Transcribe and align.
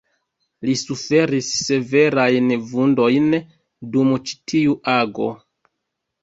Li 0.67 0.73
suferis 0.81 1.49
severajn 1.65 2.47
vundojn 2.71 3.29
dum 3.97 4.15
ĉi 4.31 4.41
tiu 4.55 4.75
ago. 4.97 5.29